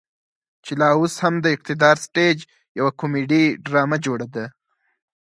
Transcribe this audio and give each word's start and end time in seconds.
چې 0.65 0.71
لا 0.79 0.89
اوس 0.97 1.13
هم 1.23 1.35
د 1.41 1.45
اقتدار 1.55 1.95
سټيج 2.05 2.37
يوه 2.79 2.91
کميډي 2.99 3.43
ډرامه 3.65 3.97
جوړه 4.05 4.27
ده. 4.35 4.45